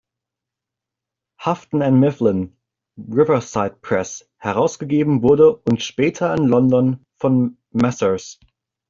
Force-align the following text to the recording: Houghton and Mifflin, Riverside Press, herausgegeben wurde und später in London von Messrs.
Houghton 1.37 1.83
and 1.83 1.99
Mifflin, 2.01 2.55
Riverside 2.97 3.75
Press, 3.83 4.23
herausgegeben 4.43 5.21
wurde 5.21 5.57
und 5.57 5.83
später 5.83 6.33
in 6.33 6.47
London 6.47 7.03
von 7.19 7.59
Messrs. 7.69 8.39